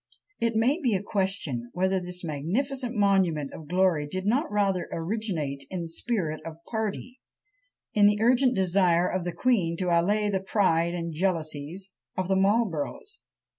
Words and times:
It 0.39 0.55
may 0.55 0.79
be 0.81 0.95
a 0.95 1.03
question, 1.03 1.69
whether 1.73 1.99
this 1.99 2.23
magnificent 2.23 2.95
monument 2.95 3.53
of 3.53 3.67
glory 3.67 4.07
did 4.07 4.25
not 4.25 4.51
rather 4.51 4.89
originate 4.91 5.63
in 5.69 5.81
the 5.83 5.87
spirit 5.87 6.41
of 6.43 6.57
party, 6.71 7.19
in 7.93 8.07
the 8.07 8.17
urgent 8.19 8.55
desire 8.55 9.07
of 9.07 9.25
the 9.25 9.31
queen 9.31 9.77
to 9.77 9.89
allay 9.91 10.27
the 10.27 10.39
pride 10.41 10.95
and 10.95 11.13
jealousies 11.13 11.91
of 12.17 12.27
the 12.29 12.35
Marlboroughs. 12.35 13.21